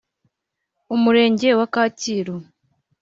Umurenge 0.95 1.49
wa 1.59 1.67
Kacyiru 1.73 2.35